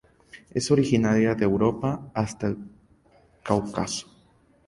Es 0.49 0.71
originaria 0.71 1.35
de 1.35 1.43
Europa 1.45 2.09
hasta 2.15 2.47
el 2.47 2.57
Cáucaso. 3.43 4.07